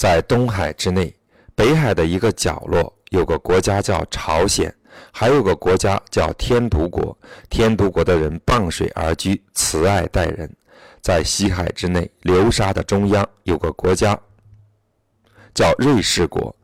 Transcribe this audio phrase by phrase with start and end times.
[0.00, 1.14] 在东海之内，
[1.54, 4.74] 北海的一个角落，有个国家叫朝鲜，
[5.12, 7.14] 还有个国家叫天竺国。
[7.50, 10.50] 天竺国的人傍水而居，慈爱待人。
[11.02, 14.18] 在西海之内，流沙的中央有个国家
[15.52, 16.56] 叫瑞士国。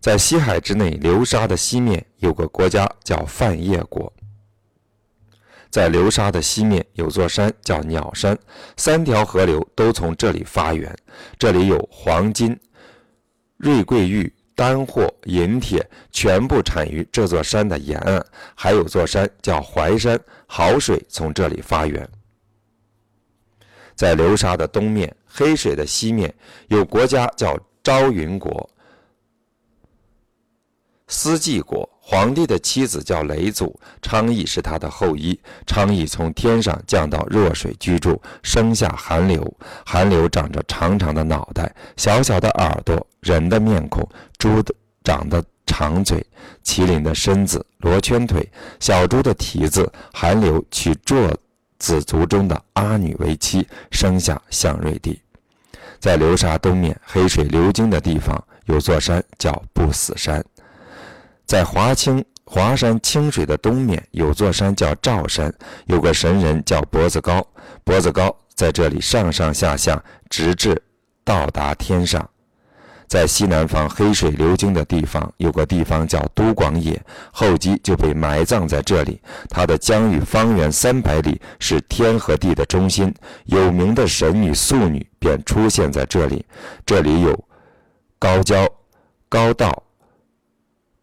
[0.00, 4.12] 在西海之内，流沙的西面有个国家叫范叶国。
[5.70, 8.36] 在流沙的西面有座山叫鸟山，
[8.76, 10.92] 三条河流都从这里发源。
[11.38, 12.58] 这里有黄金、
[13.60, 18.24] 瑞桂玉、丹货、银铁，全部产于这座山的沿岸。
[18.54, 22.08] 还有座山叫淮山，好水从这里发源。
[23.94, 26.34] 在流沙的东面，黑水的西面
[26.68, 28.70] 有国家叫昭云国。
[31.08, 35.38] 思济国皇帝的妻子叫雷祖，昌邑是他的后裔。
[35.64, 39.56] 昌邑从天上降到弱水居住，生下寒流。
[39.86, 44.04] 寒流长着长长的脑袋，小小的耳朵，人的面孔，
[44.38, 46.20] 猪的长的长嘴，
[46.64, 48.44] 麒麟的身子，罗圈腿，
[48.80, 49.88] 小猪的蹄子。
[50.12, 51.32] 寒流娶祚
[51.78, 55.16] 子族中的阿女为妻，生下向瑞帝。
[56.00, 60.44] 在流沙东面黑水流经的地方，有座山叫不死山。
[61.50, 65.52] 在华清华山清水的东面，有座山叫赵山，
[65.86, 67.44] 有个神人叫脖子高。
[67.82, 70.80] 脖子高在这里上上下下，直至
[71.24, 72.24] 到达天上。
[73.08, 79.20] 在西南方黑水流经的地方，有个地方叫都广野，后姬就被埋葬在这里。
[79.48, 83.12] 他的疆域方圆三百里，是天和地的中心。
[83.46, 86.46] 有名的神女素女便出现在这里。
[86.86, 87.44] 这里有
[88.20, 88.68] 高焦、
[89.28, 89.82] 高道。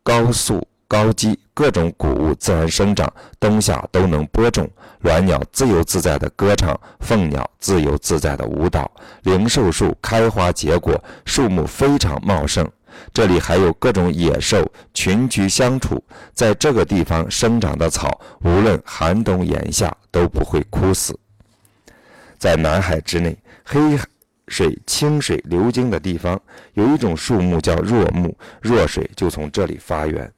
[0.07, 4.65] 高速、高基，各种谷物自然生长，冬夏都能播种。
[5.03, 8.89] 鸾鸟自由自在的歌唱，凤鸟自由自在的舞蹈。
[9.23, 12.65] 灵寿树开花结果，树木非常茂盛。
[13.13, 16.01] 这里还有各种野兽群居相处，
[16.33, 21.19] 在这个地方生长的草，无论寒冬炎夏都不会枯死。
[22.39, 23.99] 在南海之内，黑。
[24.47, 26.39] 水清水流经的地方，
[26.73, 30.31] 有一种树木叫弱木，弱水就从这里发源。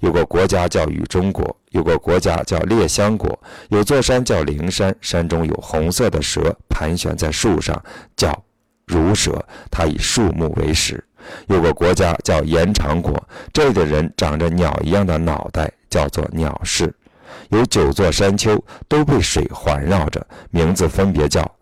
[0.00, 3.38] 有个国家叫雨中国，有个国家叫列香国，
[3.68, 7.82] 有座山叫灵山，山中有红色的蛇盘旋在树上，
[8.16, 8.44] 叫
[8.86, 11.02] 如蛇，它以树木为食。
[11.46, 13.20] 有个国家叫延长国，
[13.52, 16.94] 这里的人长着鸟一样的脑袋，叫做鸟氏。
[17.50, 21.57] 有九座山丘都被水环绕着，名字分别叫。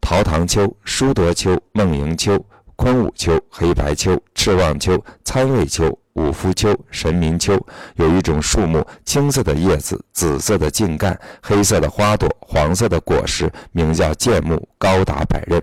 [0.00, 2.42] 陶唐丘、舒德丘、梦营丘、
[2.76, 7.60] 昆武丘、黑白丘、赤望丘、参位丘、五夫丘、神明丘，
[7.96, 15.60] 有一种树木，青色的叶子，紫色的茎干，黑色的花朵，黄色的果实，名叫剑木，高达百仞，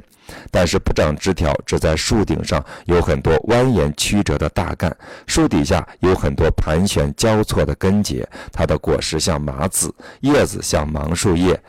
[0.51, 4.95] 但是不长枝条，只在树顶上有很多蜿蜒曲折的大干，
[5.25, 11.59] 树底下有很多盘旋交错的根节，它的果实像麻籽，叶子像芒树叶。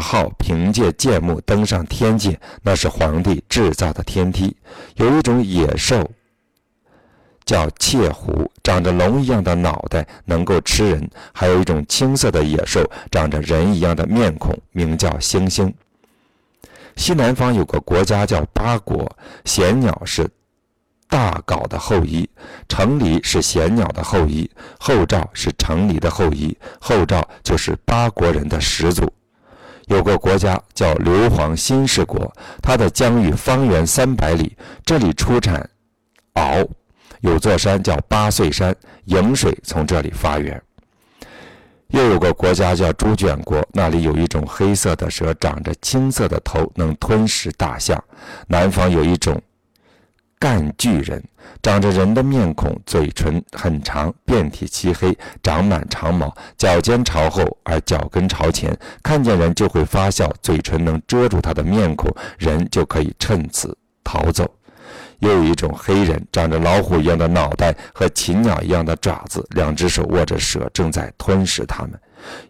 [0.00, 4.56] 号凭借剑木登上天界，那是皇帝制造的天梯。
[4.94, 6.10] 有一种野兽
[7.44, 11.00] 叫窃狐，长着龙一样的脑袋，能够吃人；
[11.32, 15.72] 还有一种青色的野兽，长着人一样的面孔，名叫猩猩。
[16.96, 19.10] 西南方有个国家叫八国，
[19.44, 20.28] 贤鸟是
[21.08, 22.28] 大镐的后裔，
[22.68, 29.10] 成黎是贤鸟的后裔，后赵是成黎的后裔，后赵就是八国人的始祖。
[29.90, 35.68] 有个国家叫硫磺新氏国，它的疆域方圆三百里，这里出产
[36.34, 36.64] 鳌。
[37.22, 38.72] 有座山叫八岁山，
[39.08, 40.62] 颍水从这里发源。
[41.88, 48.00] 又有个国家叫猪圈国，那里有一种黑色的蛇，长着青色的头，能吞食大象。
[48.46, 49.42] 南方有一种。
[50.40, 51.22] 干巨人
[51.62, 64.50] 长着人的面孔，嘴唇很长，遍体漆黑，长满长毛，脚尖朝后而脚跟朝前，看见人就会发笑，嘴唇能遮住他的面孔，人就可以趁此逃走。
[65.18, 71.92] 又有一种黑人，长着老虎一样的脑袋和禽鸟一样的爪子，两只手握着蛇，正在吞食它们。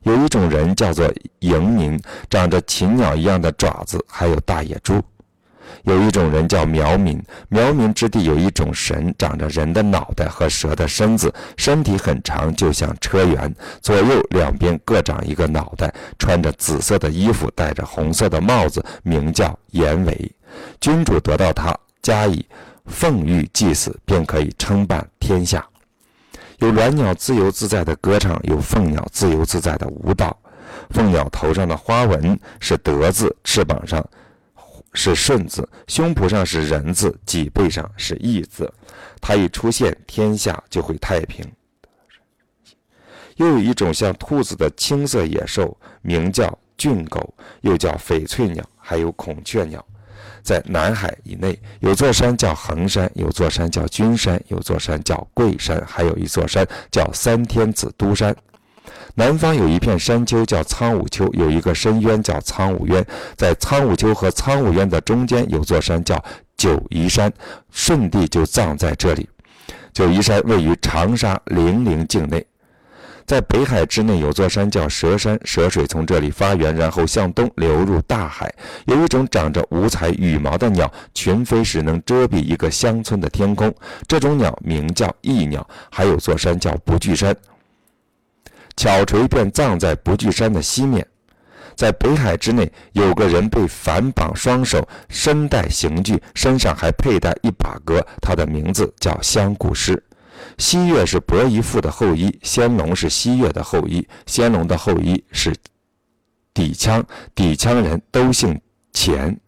[0.04, 2.00] 有一种人叫做迎民，
[2.30, 5.02] 长着禽鸟一样的爪子，还有大野猪。
[5.84, 20.32] 有一种人叫苗民，苗民之地有一种神，长着人的脑袋和蛇的身子，身体很长，就像车辕，左右两边各长一个脑袋，穿着紫色的衣服，戴着红色的帽子，名叫严维。
[20.80, 22.44] 君主得到他，加以
[22.86, 25.64] 奉御祭祀，便可以称霸天下。
[26.58, 30.36] 有鸾鸟自由自在的歌唱，有凤鸟自由自在的舞蹈。
[30.90, 34.04] 凤鸟头上的花纹是德字，翅膀上。
[34.92, 38.72] 是顺字，胸脯上是人字，脊背上是义字。
[39.20, 41.44] 它一出现，天下就会太平。
[43.36, 47.32] 又有一种像兔子的青色野兽，名叫俊狗，
[47.62, 49.84] 又叫翡翠鸟，还有孔雀鸟。
[50.42, 58.34] 在南海以内，有座山叫衡山，有座山叫君山，有座山叫桂山，还有一座山叫三天子都山。
[59.14, 63.04] 南方有一片山丘叫苍梧丘，有一个深渊叫苍梧渊。
[63.36, 66.22] 在苍梧丘和苍梧渊的中间有座山叫
[66.56, 67.32] 九夷山，
[67.70, 69.28] 舜帝就葬在这里。
[69.92, 72.46] 九夷山位于长沙零陵境内。
[73.26, 78.52] 在北海之内有座山叫蛇山，蛇水从这里发源，然后向东流入大海。
[78.86, 83.72] 有一种长着五彩羽毛的鸟，群飞时能遮蔽一个乡村的天空，
[84.08, 85.64] 这种鸟名叫翼鸟。
[85.92, 87.32] 还有座山叫不惧山，
[88.76, 91.06] 巧锤便葬在不惧山的西面。
[91.76, 100.02] 在北海之内有个人被反绑双手，身带刑具，身上还佩戴一把戈，他的名字叫香谷师。
[100.58, 105.54] 西岳是伯夷父的后裔，先龙是西岳的后裔，先龙的后裔是
[106.52, 107.02] 底羌，
[107.34, 108.60] 底羌人都姓
[108.92, 109.39] 钱。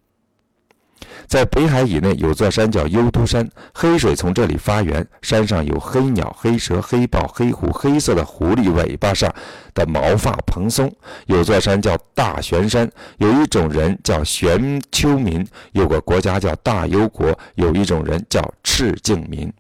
[1.33, 9.35] 在北海以内有座山叫幽都山，黑水从这里发源，山上有黑鸟、黑蛇、黑豹、黑狐，黑色的狐狸尾巴上
[9.73, 10.95] 的毛发蓬松。
[11.25, 12.87] 有座山叫大玄山，
[13.17, 15.43] 有一种人叫玄丘民，
[15.73, 19.51] 有个国家叫大幽国，有一种人叫赤境民。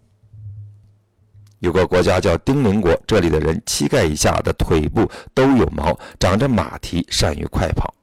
[1.61, 7.95] 有个国家叫丁零国，这里的人膝盖以下的腿部都有毛，长着马蹄，善于快跑。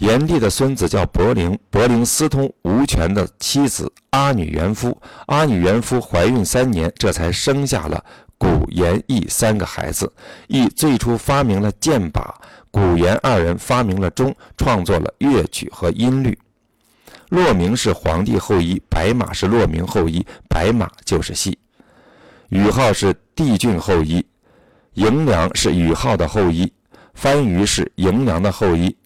[0.00, 8.02] 炎帝的孙子叫伯陵，伯陵私通吴权的妻子阿女元夫，阿女元夫怀孕三年，这才生下了
[8.38, 10.10] 古炎翼三个孩子。
[10.48, 12.22] 翼最初发明了剑靶，
[12.70, 16.36] 古炎二人发明了钟，创作了乐曲和音律。
[17.28, 21.58] 骆明是皇帝后裔，白马是骆明后裔，白马就是戏。
[22.48, 24.24] 禹浩是帝俊后裔，
[24.94, 26.72] 嬴良是禹浩的后裔，
[27.12, 28.96] 番禺是嬴良的后裔。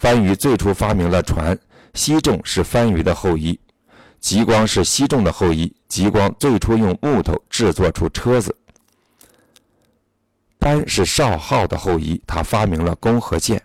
[0.00, 1.56] 番禺最初发明了船，
[1.92, 3.60] 西仲是番禺的后裔，
[4.18, 5.70] 吉光是西仲的后裔。
[5.88, 8.56] 吉光最初用木头制作出车子。
[10.58, 13.62] 班是少昊的后裔，他发明了弓和箭。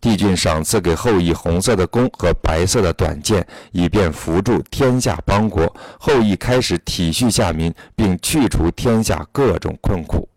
[0.00, 5.74] 帝俊赏赐给后羿红色的弓和白色的短剑，以便扶助天下邦国。
[5.98, 10.28] 后羿开始体恤下民，并去除天下各种困苦。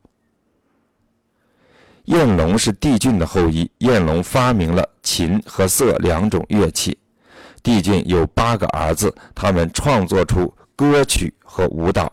[2.08, 6.98] 燕龙是帝俊的后裔，燕龙发明了琴和瑟两种乐器。
[7.62, 12.12] 帝俊有八个儿子，他们创作出歌曲和舞蹈。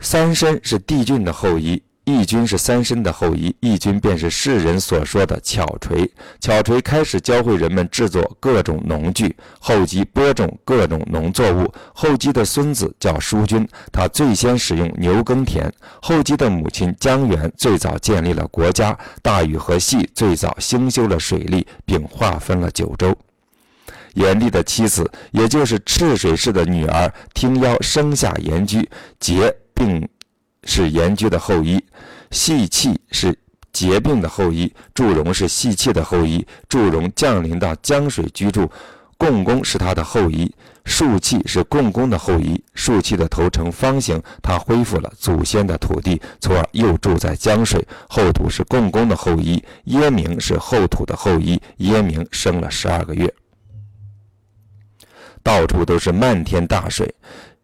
[0.00, 6.10] 三申是帝俊的后裔，义军是三申的后裔，义军便是世人所说的巧锤。
[6.38, 11.72] 巧锤开始教会人们制作各种农具，后继播种各种农作物。
[11.94, 15.72] 后继的孙子叫叔君，他最先使用牛耕田。
[16.02, 23.16] 后继的母亲姜元最早建立了国家，大禹和羿最早兴修了水利，并划分了九州。
[24.14, 29.54] 炎帝的妻子，也就是赤水氏的女儿，听邀生下炎居，结。
[29.76, 30.08] 并
[30.62, 31.84] 是炎居的后裔，
[32.34, 33.38] 细气是
[33.72, 36.44] 结病的后裔，祝融是细气的后裔。
[36.68, 38.68] 祝融降临到江水居住，
[39.16, 40.52] 共工是他的后裔，
[40.84, 42.60] 树气是共工的后裔。
[42.74, 47.86] 树气的头呈方形，他恢复了祖先的土地，从而又住在江水。
[48.08, 53.32] 后土是共工的后裔，耶明是后土的后裔，耶明生了十二个月，
[55.40, 57.14] 到处都是漫天大水。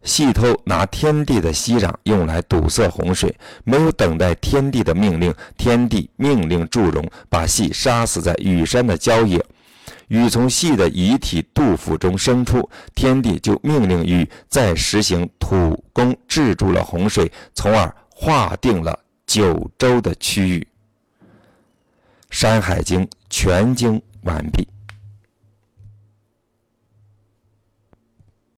[0.02, 9.44] 细偷拿天地的息壤用来堵塞洪水，没有等待天地的命令，天地命令祝融把细杀死在羽山的郊野。
[10.08, 20.66] 禹从细的遗体杜甫中生出，天地就命令禹再实行土工，制住了洪水，从而划定了九州的区域。
[22.30, 24.66] 《山海经》全经完毕。